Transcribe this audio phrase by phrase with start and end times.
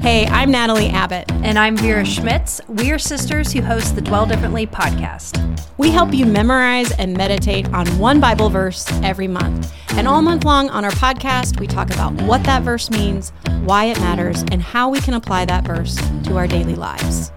[0.00, 1.30] Hey, I'm Natalie Abbott.
[1.30, 2.58] And I'm Vera Schmitz.
[2.68, 5.38] We are sisters who host the Dwell Differently podcast.
[5.76, 9.70] We help you memorize and meditate on one Bible verse every month.
[9.90, 13.34] And all month long on our podcast, we talk about what that verse means,
[13.64, 17.30] why it matters, and how we can apply that verse to our daily lives.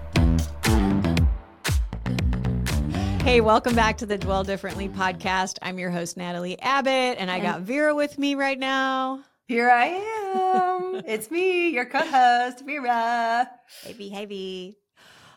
[3.22, 5.58] Hey, welcome back to the Dwell Differently podcast.
[5.60, 9.22] I'm your host, Natalie Abbott, and I got Vera with me right now.
[9.46, 11.02] Here I am.
[11.06, 13.50] it's me, your co host, Vera.
[13.82, 14.76] Hey, hey,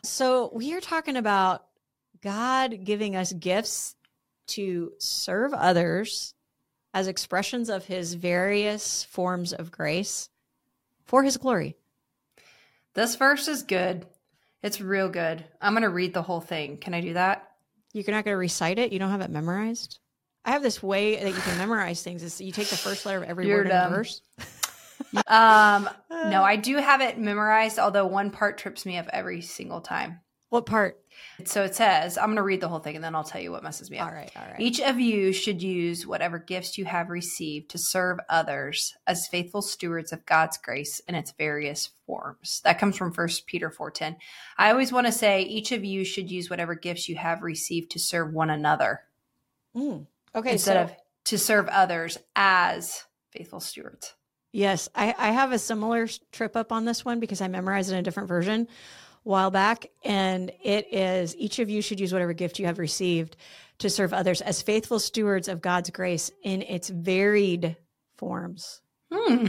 [0.02, 1.66] So, we are talking about
[2.22, 3.96] God giving us gifts
[4.48, 6.32] to serve others
[6.94, 10.30] as expressions of his various forms of grace
[11.04, 11.76] for his glory.
[12.94, 14.06] This verse is good.
[14.62, 15.44] It's real good.
[15.60, 16.78] I'm going to read the whole thing.
[16.78, 17.46] Can I do that?
[17.92, 18.90] You're not going to recite it?
[18.90, 19.98] You don't have it memorized?
[20.48, 22.22] I have this way that you can memorize things.
[22.22, 23.84] Is you take the first letter of every You're word dumb.
[23.84, 24.22] in the verse.
[25.26, 29.82] um, no, I do have it memorized, although one part trips me up every single
[29.82, 30.20] time.
[30.48, 31.04] What part?
[31.44, 33.52] So it says, I'm going to read the whole thing and then I'll tell you
[33.52, 34.08] what messes me up.
[34.08, 34.58] All right, all right.
[34.58, 39.60] Each of you should use whatever gifts you have received to serve others as faithful
[39.60, 42.62] stewards of God's grace in its various forms.
[42.64, 44.16] That comes from 1 Peter 4:10.
[44.56, 47.90] I always want to say each of you should use whatever gifts you have received
[47.90, 49.02] to serve one another.
[49.76, 50.06] Mm.
[50.34, 50.52] Okay.
[50.52, 54.14] Instead so, of to serve others as faithful stewards.
[54.52, 54.88] Yes.
[54.94, 58.00] I, I have a similar trip up on this one because I memorized it in
[58.00, 59.86] a different version a while back.
[60.04, 63.36] And it is each of you should use whatever gift you have received
[63.78, 67.76] to serve others as faithful stewards of God's grace in its varied
[68.16, 68.80] forms.
[69.12, 69.46] Hmm.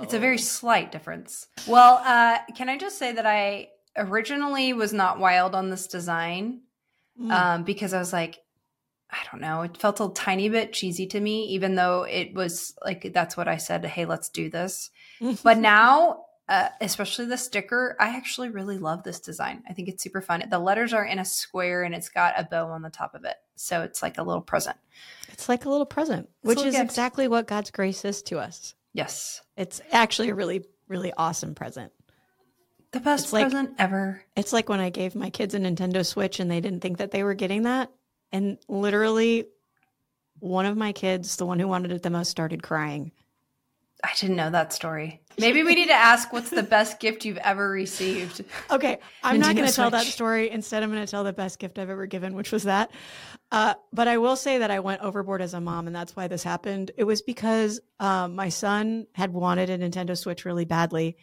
[0.00, 1.46] It's a very slight difference.
[1.66, 6.62] Well, uh, can I just say that I originally was not wild on this design
[7.20, 7.30] mm.
[7.30, 8.38] um, because I was like,
[9.12, 9.62] I don't know.
[9.62, 13.48] It felt a tiny bit cheesy to me, even though it was like that's what
[13.48, 13.84] I said.
[13.84, 14.90] Hey, let's do this.
[15.42, 19.62] but now, uh, especially the sticker, I actually really love this design.
[19.68, 20.44] I think it's super fun.
[20.48, 23.24] The letters are in a square and it's got a bow on the top of
[23.24, 24.76] it, so it's like a little present.
[25.28, 26.84] It's like a little present, it's which is gift.
[26.84, 28.74] exactly what God's grace is to us.
[28.92, 31.92] Yes, it's actually a really, really awesome present.
[32.92, 34.24] The best it's present like, ever.
[34.34, 37.12] It's like when I gave my kids a Nintendo Switch and they didn't think that
[37.12, 37.90] they were getting that.
[38.32, 39.46] And literally,
[40.38, 43.12] one of my kids, the one who wanted it the most, started crying.
[44.02, 45.20] I didn't know that story.
[45.38, 48.44] Maybe we need to ask what's the best gift you've ever received.
[48.70, 50.48] Okay, I'm not going to tell that story.
[50.48, 52.92] Instead, I'm going to tell the best gift I've ever given, which was that.
[53.50, 56.28] Uh, but I will say that I went overboard as a mom, and that's why
[56.28, 56.92] this happened.
[56.96, 61.16] It was because um, my son had wanted a Nintendo Switch really badly,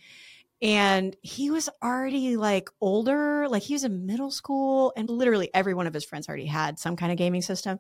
[0.61, 5.73] and he was already like older like he was in middle school and literally every
[5.73, 7.79] one of his friends already had some kind of gaming system.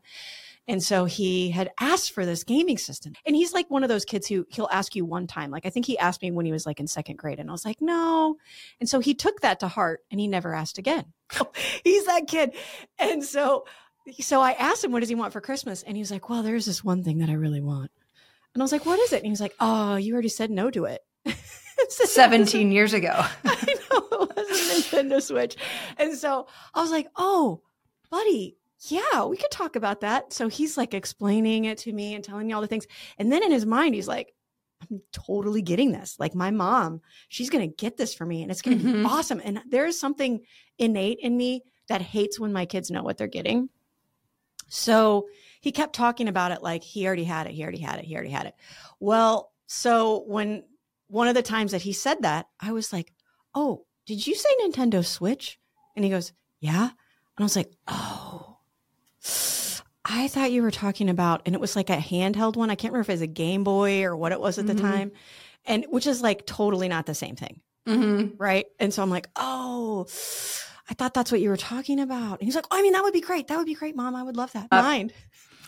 [0.69, 3.13] And so he had asked for this gaming system.
[3.25, 5.49] And he's like one of those kids who he'll ask you one time.
[5.49, 7.51] Like i think he asked me when he was like in second grade and i
[7.51, 8.37] was like no.
[8.79, 11.05] And so he took that to heart and he never asked again.
[11.83, 12.53] He's that kid.
[12.99, 13.65] And so
[14.21, 15.81] so i asked him what does he want for christmas?
[15.81, 17.89] And he was like well there's this one thing that i really want.
[18.53, 19.17] And i was like what is it?
[19.17, 21.01] And he was like oh you already said no to it
[21.89, 23.13] 17 years ago.
[23.45, 25.55] I know it was a Nintendo Switch.
[25.97, 27.61] And so I was like, oh,
[28.09, 30.33] buddy, yeah, we could talk about that.
[30.33, 32.87] So he's like explaining it to me and telling me all the things.
[33.17, 34.33] And then in his mind, he's like,
[34.81, 36.17] I'm totally getting this.
[36.19, 39.03] Like my mom, she's going to get this for me and it's going to mm-hmm.
[39.03, 39.41] be awesome.
[39.43, 40.41] And there is something
[40.77, 43.69] innate in me that hates when my kids know what they're getting.
[44.69, 45.27] So
[45.61, 48.13] he kept talking about it like he already had it, he already had it, he
[48.15, 48.55] already had it.
[48.99, 50.63] Well, so when
[51.07, 53.13] one of the times that he said that, I was like,
[53.55, 55.59] Oh, did you say Nintendo Switch?
[55.95, 56.83] And he goes, Yeah.
[56.83, 56.91] And
[57.39, 58.57] I was like, Oh,
[60.05, 62.69] I thought you were talking about, and it was like a handheld one.
[62.69, 64.75] I can't remember if it was a Game Boy or what it was at mm-hmm.
[64.75, 65.11] the time.
[65.65, 67.61] And which is like totally not the same thing.
[67.85, 68.37] Mm-hmm.
[68.37, 68.65] Right.
[68.79, 70.07] And so I'm like, Oh,
[70.89, 72.39] I thought that's what you were talking about.
[72.39, 73.47] And he's like, oh, I mean, that would be great.
[73.47, 74.15] That would be great, mom.
[74.15, 74.67] I would love that.
[74.71, 75.13] Uh, Mind.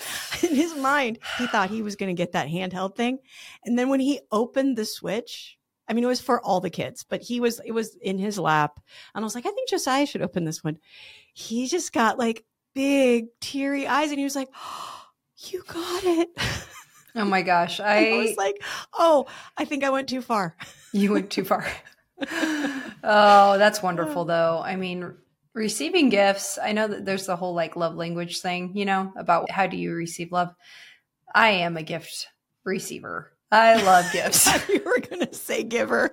[0.44, 3.20] in his mind, he thought he was going to get that handheld thing.
[3.66, 5.58] And then when he opened the switch,
[5.88, 8.38] I mean, it was for all the kids, but he was, it was in his
[8.38, 8.80] lap.
[9.16, 10.78] And I was like, I think Josiah should open this one.
[11.34, 12.46] He just got like
[12.76, 14.96] big teary eyes and he was like, oh,
[15.48, 16.30] You got it.
[17.16, 17.80] Oh my gosh.
[17.80, 18.62] I, I was like,
[18.98, 19.26] Oh,
[19.58, 20.56] I think I went too far.
[20.92, 21.66] You went too far.
[22.32, 24.62] oh, that's wonderful though.
[24.64, 25.14] I mean,
[25.60, 29.52] receiving gifts i know that there's the whole like love language thing you know about
[29.52, 30.56] how do you receive love
[31.36, 32.28] i am a gift
[32.64, 36.12] receiver i love gifts you were gonna say giver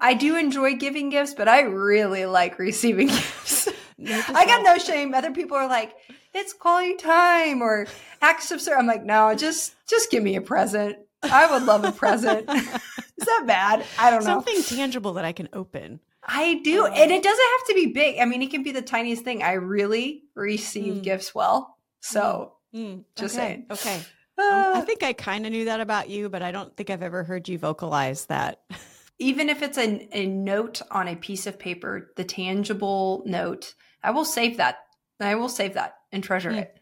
[0.00, 3.68] i do enjoy giving gifts but i really like receiving gifts
[4.08, 5.94] i got no shame other people are like
[6.32, 7.86] it's quality time or
[8.22, 11.84] acts of service i'm like no just just give me a present I would love
[11.84, 12.50] a present.
[12.50, 13.82] Is that bad?
[13.98, 14.42] I don't know.
[14.42, 16.00] Something tangible that I can open.
[16.26, 16.86] I do.
[16.86, 18.18] and it doesn't have to be big.
[18.18, 19.42] I mean, it can be the tiniest thing.
[19.42, 21.02] I really receive Mm.
[21.02, 21.76] gifts well.
[22.00, 23.66] So Mm, Just okay, saying.
[23.70, 24.00] Okay.
[24.36, 26.90] Um, I uh, think I kind of knew that about you, but I don't think
[26.90, 28.62] I've ever heard you vocalize that.
[29.20, 34.10] even if it's a, a note on a piece of paper, the tangible note, I
[34.10, 34.78] will save that.
[35.20, 36.58] I will save that and treasure Hmm.
[36.58, 36.76] it.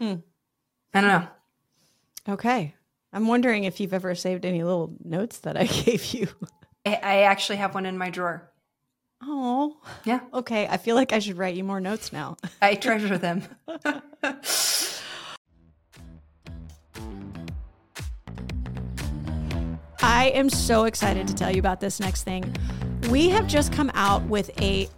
[0.00, 0.14] Hmm.
[0.92, 1.28] I don't know.
[2.34, 2.74] Okay.
[3.12, 6.26] I'm wondering if you've ever saved any little notes that I gave you.
[6.84, 8.50] I, I actually have one in my drawer.
[9.22, 9.76] Oh.
[10.04, 10.20] Yeah.
[10.32, 10.66] Okay.
[10.66, 12.36] I feel like I should write you more notes now.
[12.62, 13.42] I treasure them.
[20.00, 22.54] I am so excited to tell you about this next thing.
[23.10, 24.88] We have just come out with a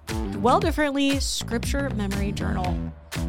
[0.40, 2.74] Dwell Differently Scripture Memory Journal.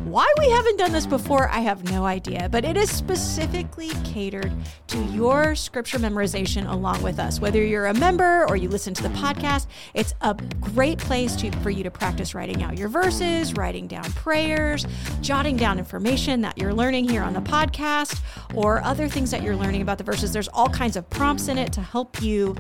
[0.06, 4.54] Why we haven't done this before, I have no idea, but it is specifically catered
[4.88, 7.42] to your scripture memorization along with us.
[7.42, 11.52] Whether you're a member or you listen to the podcast, it's a great place to,
[11.58, 14.88] for you to practice writing out your verses, writing down prayers,
[15.20, 18.22] jotting down information that you're learning here on the podcast,
[18.56, 20.32] or other things that you're learning about the verses.
[20.32, 22.56] There's all kinds of prompts in it to help you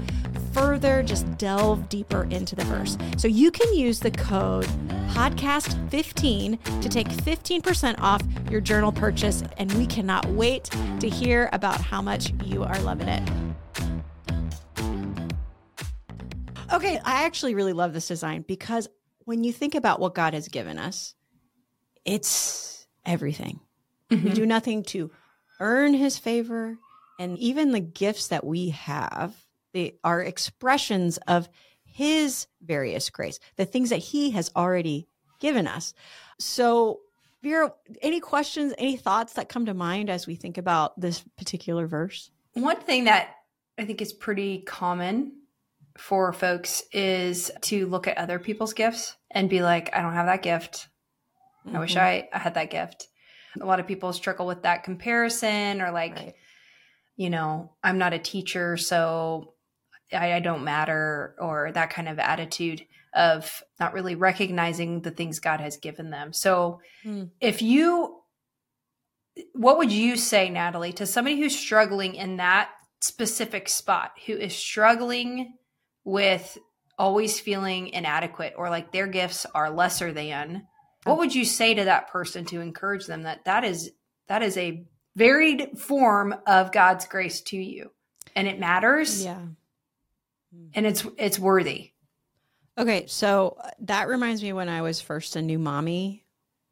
[0.53, 2.97] further just delve deeper into the verse.
[3.17, 4.65] So you can use the code
[5.11, 10.65] podcast15 to take 15% off your journal purchase and we cannot wait
[10.99, 13.29] to hear about how much you are loving it.
[16.73, 18.87] Okay, I actually really love this design because
[19.25, 21.15] when you think about what God has given us,
[22.05, 23.59] it's everything.
[24.09, 24.33] We Mhm.
[24.35, 25.11] do nothing to
[25.59, 26.77] earn his favor.
[27.19, 29.40] And even the gifts that we have,
[29.73, 31.49] they are expressions of
[31.83, 35.07] his various grace, the things that he has already
[35.39, 35.93] given us.
[36.39, 37.01] So,
[37.43, 41.87] Vera, any questions, any thoughts that come to mind as we think about this particular
[41.87, 42.29] verse?
[42.53, 43.29] One thing that
[43.77, 45.33] I think is pretty common
[45.97, 50.27] for folks is to look at other people's gifts and be like, I don't have
[50.27, 50.87] that gift.
[51.71, 52.01] I wish Mhm.
[52.01, 53.07] I, I had that gift.
[53.59, 56.35] A lot of people struggle with that comparison or like, Right.
[57.17, 59.53] you know, I'm not a teacher, so
[60.13, 65.39] I, I don't matter, or that kind of attitude of not really recognizing the things
[65.39, 66.31] God has given them.
[66.33, 67.25] So Hmm.
[67.39, 68.17] if you,
[69.53, 72.69] what would you say, Natalie, to somebody who's struggling in that
[73.01, 75.53] specific spot, who is struggling
[76.03, 76.57] with
[76.97, 80.67] always feeling inadequate or like their gifts are lesser than?
[81.03, 83.91] What would you say to that person to encourage them that that is
[84.27, 84.85] that is a
[85.15, 87.91] varied form of God's grace to you,
[88.35, 89.39] and it matters, Yeah.
[90.73, 91.91] And it's it's worthy.
[92.77, 96.25] Okay, so uh, that reminds me when I was first a new mommy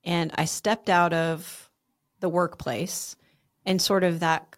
[0.04, 1.70] and I stepped out of
[2.20, 3.16] the workplace
[3.66, 4.56] and sort of that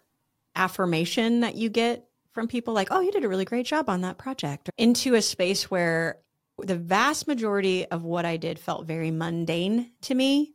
[0.54, 4.02] affirmation that you get from people like, oh, you did a really great job on
[4.02, 6.18] that project, into a space where
[6.58, 10.54] the vast majority of what I did felt very mundane to me.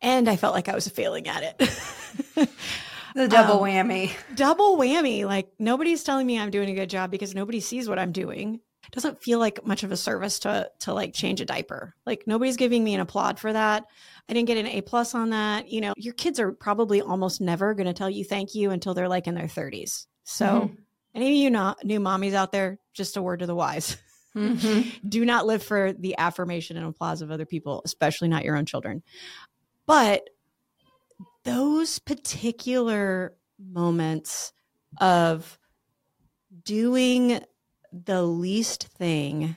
[0.00, 2.48] And I felt like I was failing at it.
[3.14, 4.12] The double Um, whammy.
[4.34, 5.24] double whammy.
[5.24, 8.60] Like nobody's telling me I'm doing a good job because nobody sees what I'm doing.
[8.86, 11.94] It doesn't feel like much of a service to to like change a diaper.
[12.04, 13.84] Like nobody's giving me an applaud for that.
[14.28, 15.68] I didn't get an A plus on that.
[15.70, 18.94] You know, your kids are probably almost never going to tell you thank you until
[18.94, 20.06] they're like in their 30s.
[20.24, 20.76] So, Mhm.
[21.14, 23.96] any of you not new mommies out there, just a word to the wise.
[24.34, 24.90] Mhm.
[25.08, 28.66] Do not live for the affirmation and applause of other people, especially not your own
[28.66, 29.02] children.
[29.86, 30.28] But
[31.44, 34.52] those particular moments
[35.00, 35.58] of
[36.64, 37.40] doing
[37.92, 39.56] the least thing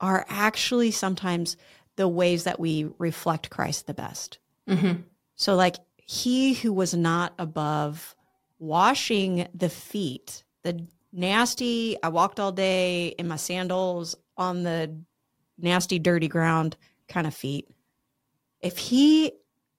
[0.00, 1.56] are actually sometimes
[1.96, 4.38] the ways that we reflect Christ the best.
[4.68, 5.04] Mhm.
[5.34, 8.14] So, like, he who was not above
[8.58, 14.96] washing the feet, the nasty, I walked all day in my sandals on the
[15.58, 16.76] nasty, dirty ground
[17.08, 17.68] kind of feet.
[18.60, 19.32] If he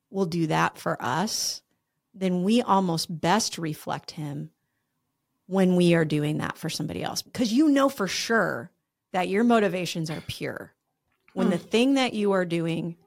[0.10, 1.62] will do that for us,
[2.13, 4.50] then we almost best reflect him
[5.48, 8.72] when we are doing that for somebody else because you know for sure
[9.13, 10.74] that your motivations are pure.
[11.34, 11.51] When Hmm.
[11.51, 12.98] the thing that you are doing,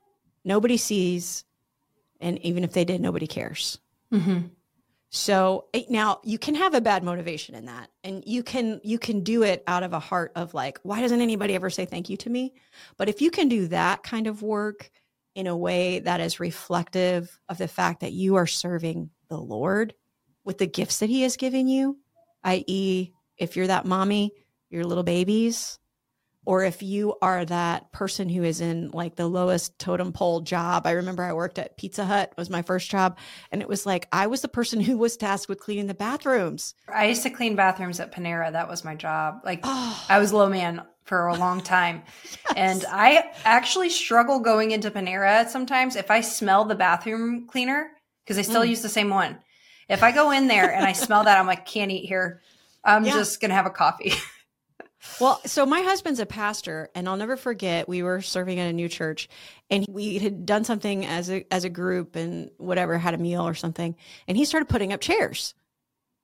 [0.45, 1.45] nobody sees,
[2.21, 3.79] and even if they did, nobody cares.
[4.13, 4.51] Mhm.
[5.11, 8.99] So eh, now you can have a bad motivation in that, and you can you
[8.99, 12.09] can do it out of a heart of like, why doesn't anybody ever say thank
[12.09, 12.55] you to me?
[12.97, 14.91] But if you can do that kind of work
[15.35, 19.95] in a way that is reflective of the fact that you are serving the Lord
[20.45, 21.99] with the gifts that He has given you,
[22.45, 24.33] i.e., if you're that mommy,
[24.71, 25.79] your little babies,
[26.45, 30.87] or if you are that person who is in like the lowest totem pole job.
[30.87, 33.19] I remember I worked at Pizza Hut was my first job
[33.53, 36.75] and it was like I was the person who was tasked with cleaning the bathrooms.
[36.93, 38.51] I used to clean bathrooms at Panera.
[38.51, 39.41] That was my job.
[39.45, 40.05] Like oh.
[40.09, 42.03] I was low man for a long time.
[42.23, 42.55] yes.
[42.57, 47.91] And I actually struggle going into Panera sometimes if I smell the bathroom cleaner
[48.25, 48.69] because I still mm.
[48.69, 49.39] use the same one.
[49.89, 52.41] If I go in there and I smell that, I'm like, can't eat here.
[52.85, 53.13] I'm yeah.
[53.13, 54.13] just going to have a coffee.
[55.21, 57.89] Well, so my husband's a pastor, and I'll never forget.
[57.89, 59.29] We were serving at a new church,
[59.69, 63.47] and we had done something as a as a group, and whatever had a meal
[63.47, 63.97] or something,
[64.29, 65.55] and he started putting up chairs.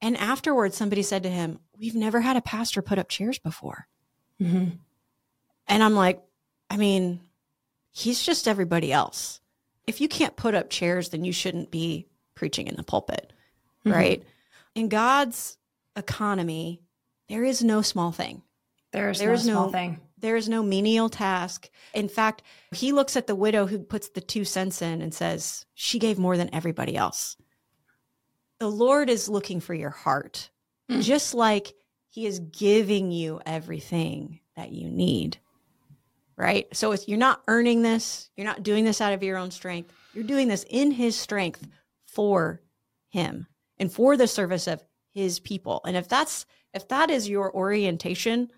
[0.01, 3.89] And afterwards, somebody said to him, "We've never had a pastor put up chairs before."
[4.43, 4.69] Mm-hmm.
[5.69, 6.23] And I'm like,
[6.71, 7.21] I mean,
[7.93, 9.41] he's just everybody else.
[9.87, 13.33] If you can't put up chairs, then you shouldn't be preaching in the pulpit,
[13.85, 13.97] mm-hmm.
[13.97, 14.25] right?
[14.75, 15.57] In God's
[15.97, 16.83] economy,
[17.29, 18.43] there is no small thing.
[18.93, 20.01] There's, there's no, no thing.
[20.19, 21.69] There is no menial task.
[21.95, 22.43] In fact,
[22.73, 26.19] he looks at the widow who puts the two cents in and says, She gave
[26.19, 27.37] more than everybody else.
[28.59, 30.51] The Lord is looking for your heart,
[30.91, 31.03] mm.
[31.03, 31.75] just like
[32.09, 35.39] he is giving you everything that you need.
[36.37, 36.67] Right?
[36.73, 39.93] So if you're not earning this, you're not doing this out of your own strength.
[40.15, 41.67] You're doing this in his strength
[42.07, 42.61] for
[43.11, 43.47] him
[43.79, 45.81] and for the service of his people.
[45.85, 48.51] And if that's if that is your orientation,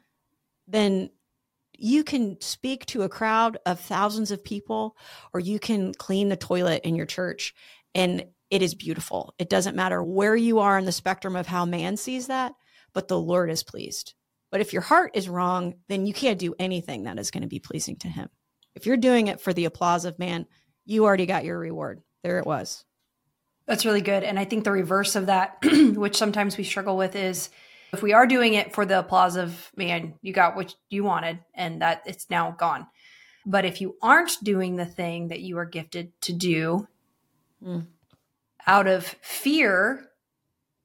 [0.67, 1.11] then
[1.77, 4.97] you can speak to a crowd of thousands of people
[5.33, 7.55] or you can clean the toilet in your church
[7.95, 9.35] and it is beautiful.
[9.39, 12.53] It doesn't matter where you are in the spectrum of how man sees that,
[12.93, 14.15] but the Lord is pleased.
[14.51, 17.49] But if your heart is wrong, then you can't do anything that is going to
[17.49, 18.29] be pleasing to him.
[18.75, 20.47] If you're doing it for the applause of man,
[20.85, 22.03] you already got your reward.
[22.23, 22.85] There it was.
[23.67, 24.25] That's really good.
[24.25, 25.59] And I think the reverse of that,
[25.95, 27.51] which sometimes we struggle with, is
[27.93, 31.39] if we are doing it for the applause of man, you got what you wanted
[31.55, 32.87] and that it's now gone.
[33.47, 36.89] But if you aren't doing the thing that you are gifted to do
[37.65, 37.87] mm.
[38.67, 40.07] out of fear,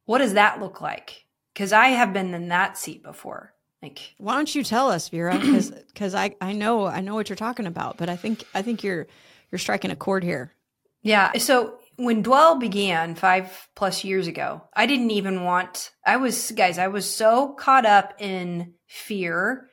[0.05, 1.24] what does that look like?
[1.55, 3.53] Because I have been in that seat before.
[3.81, 5.39] Like, why don't you tell us, Vera?
[5.39, 8.61] Because because I I know I know what you're talking about, but I think I
[8.61, 9.07] think you're
[9.51, 10.53] you're striking a chord here.
[11.01, 11.37] Yeah.
[11.37, 16.77] So when Dwell began five plus years ago, I didn't even want, I was, guys,
[16.77, 19.69] I was so caught up in fear.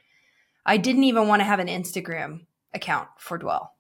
[0.64, 3.74] I didn't even want to have an Instagram account for Dwell.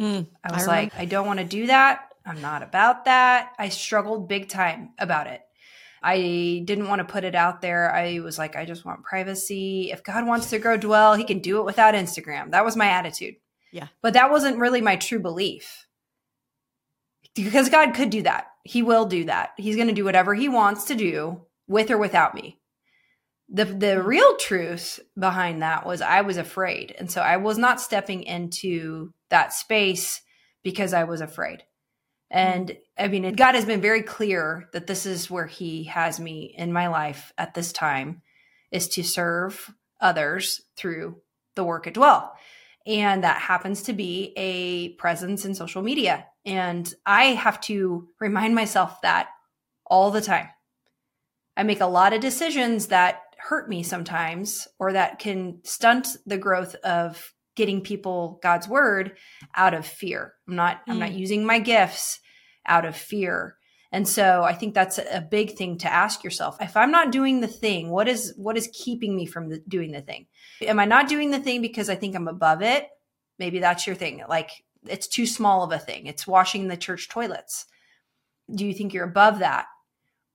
[0.00, 2.08] Mm, I was I like, I don't want to do that.
[2.26, 3.52] I'm not about that.
[3.58, 5.42] I struggled big time about it.
[6.04, 7.90] I didn't want to put it out there.
[7.90, 9.90] I was like, I just want privacy.
[9.90, 12.50] If God wants to grow Dwell, he can do it without Instagram.
[12.50, 13.36] That was my attitude.
[13.72, 13.88] Yeah.
[14.02, 15.86] But that wasn't really my true belief
[17.34, 18.48] because God could do that.
[18.64, 19.50] He will do that.
[19.56, 22.60] He's going to do whatever he wants to do with or without me.
[23.48, 26.94] The the real truth behind that was I was afraid.
[26.98, 30.22] And so I was not stepping into that space
[30.62, 31.64] because I was afraid.
[32.32, 32.38] Mm-hmm.
[32.38, 36.54] And I mean, God has been very clear that this is where he has me
[36.56, 38.22] in my life at this time
[38.70, 41.16] is to serve others through
[41.54, 42.34] the work at Dwell.
[42.86, 46.26] And that happens to be a presence in social media.
[46.44, 49.28] And I have to remind myself that
[49.86, 50.48] all the time.
[51.56, 56.38] I make a lot of decisions that hurt me sometimes or that can stunt the
[56.38, 59.16] growth of getting people God's word
[59.54, 60.34] out of fear.
[60.48, 60.92] I'm not mm.
[60.92, 61.18] I'm not mm.
[61.18, 62.20] using my gifts
[62.66, 63.56] out of fear.
[63.92, 66.56] And so I think that's a big thing to ask yourself.
[66.60, 69.92] If I'm not doing the thing, what is what is keeping me from the, doing
[69.92, 70.26] the thing?
[70.62, 72.88] Am I not doing the thing because I think I'm above it?
[73.38, 74.24] Maybe that's your thing.
[74.28, 74.50] Like
[74.86, 76.06] it's too small of a thing.
[76.06, 77.66] It's washing the church toilets.
[78.52, 79.66] Do you think you're above that?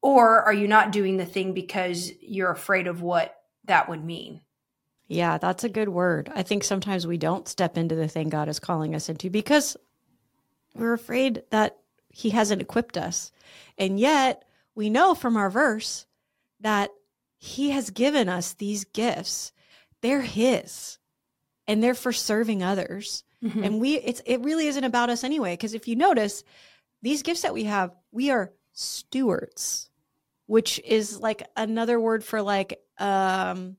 [0.01, 3.35] Or are you not doing the thing because you're afraid of what
[3.65, 4.41] that would mean?
[5.09, 6.31] Yeah, that's a good word.
[6.35, 9.75] I think sometimes we don't step into the thing God is calling us into because
[10.75, 11.77] we're afraid that
[12.09, 13.31] He hasn't equipped us.
[13.75, 16.05] And yet, we know from our verse
[16.59, 16.91] that
[17.39, 19.51] He has given us these gifts.
[20.01, 20.99] They're His
[21.67, 23.23] and they're for serving others.
[23.43, 23.63] Mm-hmm.
[23.63, 26.43] And we it's it really isn't about us anyway because if you notice
[27.01, 29.89] these gifts that we have, we are stewards,
[30.45, 33.77] which is like another word for like um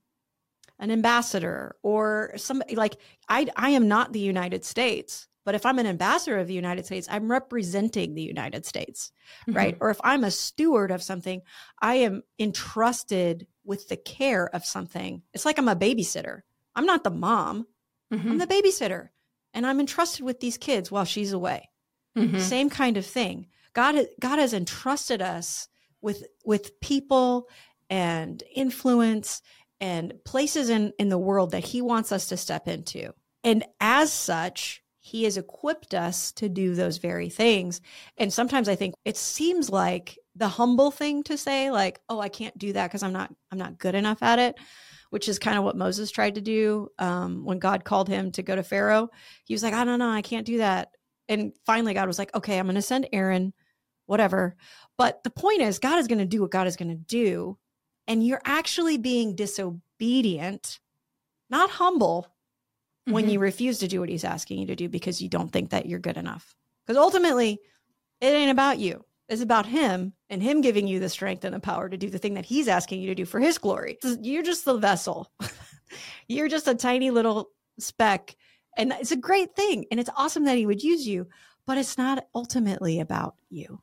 [0.81, 2.97] an ambassador or somebody like
[3.29, 6.85] I I am not the United States, but if I'm an ambassador of the United
[6.85, 9.11] States, I'm representing the United States,
[9.47, 9.55] mm-hmm.
[9.55, 9.77] right?
[9.79, 11.41] Or if I'm a steward of something,
[11.81, 15.21] I am entrusted with the care of something.
[15.33, 16.41] It's like I'm a babysitter.
[16.75, 17.67] I'm not the mom.
[18.11, 18.31] Mm-hmm.
[18.31, 19.09] I'm the babysitter
[19.53, 21.69] and I'm entrusted with these kids while she's away.
[22.17, 22.39] Mm-hmm.
[22.39, 23.47] Same kind of thing.
[23.73, 25.67] God, God has entrusted us
[26.01, 27.47] with with people
[27.89, 29.41] and influence
[29.81, 33.11] and places in in the world that he wants us to step into.
[33.43, 37.81] And as such, he has equipped us to do those very things.
[38.17, 42.29] And sometimes I think it seems like the humble thing to say like, "Oh, I
[42.29, 44.55] can't do that because I'm not I'm not good enough at it."
[45.09, 48.43] Which is kind of what Moses tried to do um, when God called him to
[48.43, 49.09] go to Pharaoh.
[49.43, 50.89] He was like, "I don't know, I can't do that."
[51.27, 53.53] And finally, God was like, "Okay, I'm going to send Aaron,
[54.05, 54.55] whatever."
[54.97, 57.57] But the point is, God is going to do what God is going to do,
[58.07, 60.79] and you're actually being disobedient,
[61.49, 62.23] not humble,
[63.07, 63.13] mm-hmm.
[63.13, 65.69] when you refuse to do what He's asking you to do because you don't think
[65.71, 66.55] that you're good enough.
[66.85, 67.59] Because ultimately,
[68.21, 71.59] it ain't about you It's about him and him giving you the strength and the
[71.59, 73.97] power to do the thing that he's asking you to do for his glory.
[74.21, 75.31] You're just the vessel.
[76.27, 78.35] You're just a tiny little speck.
[78.77, 79.85] And it's a great thing.
[79.91, 81.27] And it's awesome that he would use you,
[81.65, 83.81] but it's not ultimately about you.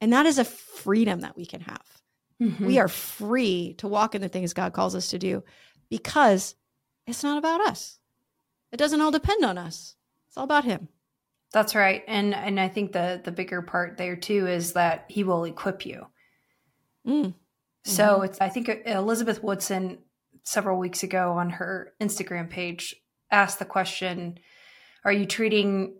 [0.00, 1.95] And that is a freedom that we can have.
[2.42, 2.66] Mm-hmm.
[2.66, 5.42] We are free to walk in the things God calls us to do
[5.88, 6.54] because
[7.06, 7.98] it's not about us.
[8.72, 9.96] It doesn't all depend on us.
[10.28, 10.88] It's all about him.
[11.52, 12.02] That's right.
[12.06, 15.86] And and I think the the bigger part there too is that he will equip
[15.86, 16.06] you.
[17.06, 17.34] Mm.
[17.84, 18.24] So mm-hmm.
[18.24, 19.98] it's I think Elizabeth Woodson
[20.42, 22.94] several weeks ago on her Instagram page
[23.30, 24.38] asked the question,
[25.04, 25.96] are you treating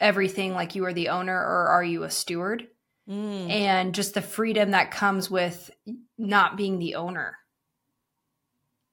[0.00, 2.68] everything like you are the owner or are you a steward?
[3.08, 3.50] Mm.
[3.50, 5.70] And just the freedom that comes with
[6.18, 7.38] not being the owner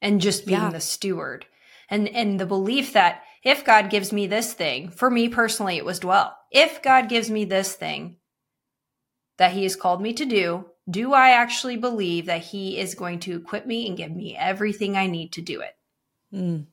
[0.01, 0.69] and just being yeah.
[0.69, 1.45] the steward.
[1.89, 5.86] And and the belief that if God gives me this thing, for me personally, it
[5.86, 6.36] was dwell.
[6.51, 8.17] If God gives me this thing
[9.38, 13.19] that He has called me to do, do I actually believe that He is going
[13.22, 15.75] to equip me and give me everything I need to do it?
[16.34, 16.65] Mm.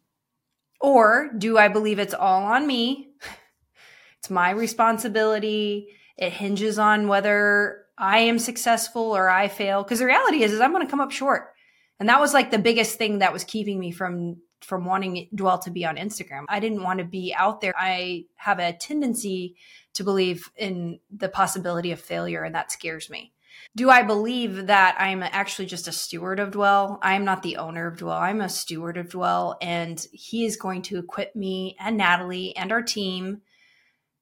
[0.81, 3.11] Or do I believe it's all on me?
[4.19, 5.89] it's my responsibility.
[6.16, 9.83] It hinges on whether I am successful or I fail.
[9.83, 11.52] Because the reality is, is I'm going to come up short.
[12.00, 15.59] And that was like the biggest thing that was keeping me from from wanting Dwell
[15.59, 16.45] to be on Instagram.
[16.49, 17.75] I didn't want to be out there.
[17.76, 19.57] I have a tendency
[19.95, 23.33] to believe in the possibility of failure, and that scares me.
[23.75, 26.99] Do I believe that I'm actually just a steward of Dwell?
[27.02, 28.16] I am not the owner of Dwell.
[28.16, 32.72] I'm a steward of Dwell, and he is going to equip me and Natalie and
[32.72, 33.42] our team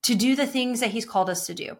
[0.02, 1.76] to do the things that he's called us to do.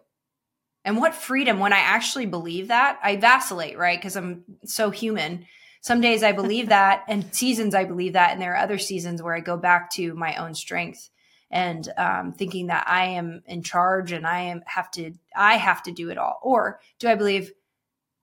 [0.83, 3.99] And what freedom when I actually believe that, I vacillate, right?
[3.99, 5.45] Because I'm so human
[5.81, 9.21] some days I believe that, and seasons I believe that, and there are other seasons
[9.21, 11.09] where I go back to my own strength
[11.49, 15.83] and um, thinking that I am in charge and I am have to I have
[15.83, 16.39] to do it all.
[16.41, 17.51] Or do I believe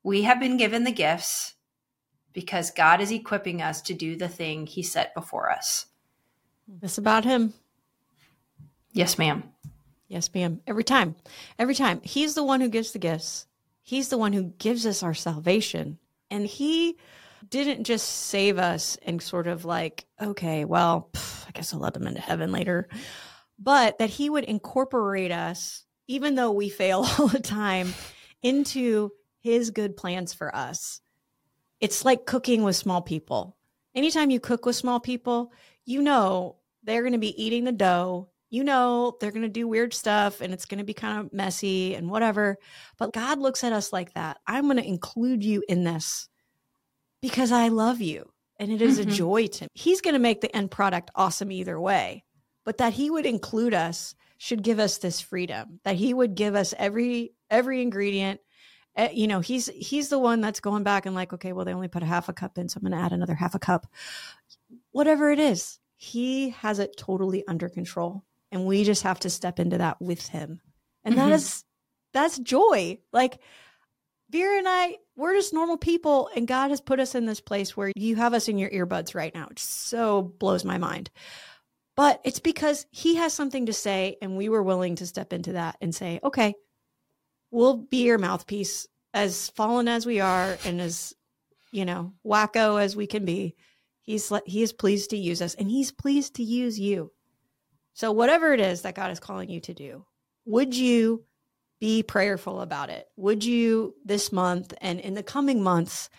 [0.03, 1.55] we have been given the gifts
[2.33, 5.87] because God is equipping us to do the thing He set before us?
[6.81, 7.53] It's about Him.
[8.93, 9.45] Yes, ma'am.
[10.09, 10.61] Yes, ma'am.
[10.67, 11.15] Every time,
[11.59, 13.47] every time, He's the one who gives the gifts.
[13.83, 15.99] He's the one who gives us our salvation,
[16.31, 16.97] and He
[17.49, 21.95] didn't just save us and sort of like, okay, well, pff, I guess I'll let
[21.95, 22.89] them into heaven later,
[23.59, 27.95] but that he would incorporate us, even though we fail all the time,
[28.43, 31.01] into his good plans for us.
[31.81, 33.57] It's like cooking with small people.
[33.95, 35.53] Anytime you cook with small people,
[35.85, 38.29] you know they're going to be eating the dough.
[38.51, 41.33] You know they're going to do weird stuff and it's going to be kind of
[41.33, 42.57] messy and whatever.
[42.99, 44.39] But God looks at us like that.
[44.47, 46.29] I'm going to include you in this
[47.21, 49.11] because I love you and it is mm-hmm.
[49.11, 49.69] a joy to me.
[49.75, 52.25] He's going to make the end product awesome either way,
[52.65, 56.55] but that he would include us should give us this freedom that he would give
[56.55, 58.41] us every every ingredient
[58.97, 61.75] uh, you know he's he's the one that's going back and like okay well they
[61.75, 63.59] only put a half a cup in so i'm going to add another half a
[63.59, 63.87] cup
[64.93, 69.59] whatever it is he has it totally under control and we just have to step
[69.59, 70.61] into that with him
[71.05, 71.29] and mm-hmm.
[71.29, 71.65] that is
[72.13, 73.39] that's joy like
[74.31, 77.77] Vera and I, we're just normal people, and God has put us in this place
[77.77, 79.49] where you have us in your earbuds right now.
[79.51, 81.11] It so blows my mind.
[81.97, 85.53] But it's because He has something to say, and we were willing to step into
[85.53, 86.55] that and say, okay,
[87.51, 91.15] we'll be your mouthpiece, as fallen as we are, and as
[91.73, 93.57] you know, wacko as we can be.
[94.03, 97.13] He's He is pleased to use us, and He's pleased to use you.
[97.99, 100.05] So whatever it is that God is calling you to do,
[100.45, 101.25] would you
[101.81, 103.09] be prayerful about it.
[103.17, 106.11] Would you this month and in the coming months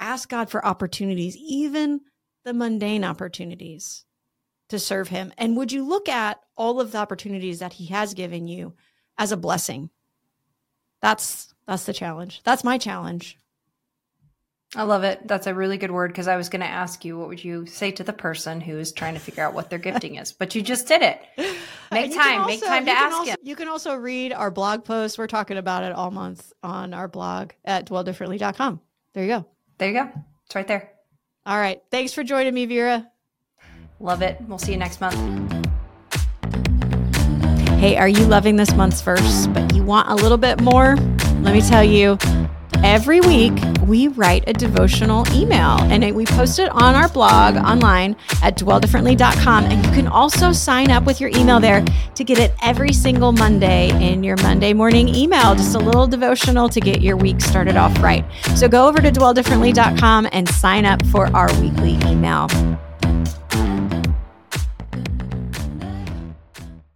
[0.00, 2.00] ask God for opportunities, even
[2.44, 4.04] the mundane opportunities
[4.68, 5.32] to serve Him?
[5.38, 8.74] And would you look at all of the opportunities that He has given you
[9.16, 9.90] as a blessing?
[11.00, 12.42] That's that's the challenge.
[12.44, 13.38] That's my challenge.
[14.76, 15.26] I love it.
[15.26, 17.64] That's a really good word because I was going to ask you what would you
[17.64, 20.54] say to the person who is trying to figure out what their gifting is, but
[20.54, 21.22] you just did it.
[21.90, 22.42] Make time.
[22.42, 23.36] Also, make time to ask also, him.
[23.42, 25.16] You can also read our blog post.
[25.16, 28.80] We're talking about it all month on our blog at dwelldifferently.com.
[29.14, 29.46] There you go.
[29.78, 30.10] There you go.
[30.44, 30.92] It's right there.
[31.46, 31.80] All right.
[31.90, 33.10] Thanks for joining me, Vera.
[34.00, 34.36] Love it.
[34.46, 35.16] We'll see you next month.
[37.78, 40.96] Hey, are you loving this month's verse, but you want a little bit more?
[41.40, 42.18] Let me tell you.
[42.84, 43.54] Every week,
[43.88, 49.64] we write a devotional email and we post it on our blog online at dwelldifferently.com.
[49.64, 53.32] And you can also sign up with your email there to get it every single
[53.32, 55.54] Monday in your Monday morning email.
[55.54, 58.24] Just a little devotional to get your week started off right.
[58.56, 62.48] So go over to dwelldifferently.com and sign up for our weekly email.